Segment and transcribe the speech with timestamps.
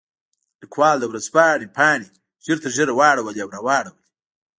[0.61, 2.07] لیکوال د ورځپاڼې پاڼې
[2.45, 4.01] ژر ژر واړولې او راواړولې.